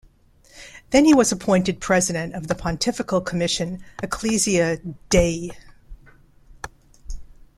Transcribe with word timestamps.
Then 0.89 1.05
he 1.05 1.13
was 1.13 1.31
appointed 1.31 1.79
President 1.79 2.33
of 2.33 2.47
the 2.47 2.55
Pontifical 2.55 3.21
Commission 3.21 3.83
"Ecclesia 4.01 4.77
Dei". 5.11 5.51